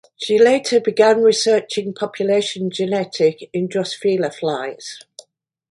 She 0.17 0.39
later 0.39 0.79
began 0.79 1.21
researching 1.21 1.93
population 1.93 2.71
genetics 2.71 3.43
in 3.53 3.69
"Drosophila" 3.69 4.33
flies. 4.33 4.97